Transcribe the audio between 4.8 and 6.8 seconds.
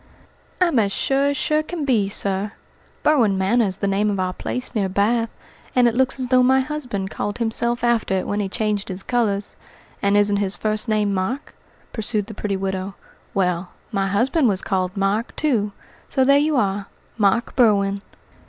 Bath, and it looks as though my